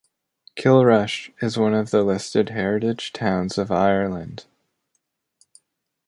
Kilrush 0.55 1.29
is 1.43 1.59
one 1.59 1.75
of 1.75 1.91
the 1.91 2.01
listed 2.01 2.49
Heritage 2.49 3.13
Towns 3.13 3.59
of 3.59 3.71
Ireland. 3.71 4.47